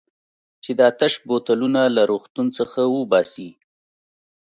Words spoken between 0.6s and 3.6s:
چې دا تش بوتلونه له روغتون څخه وباسي.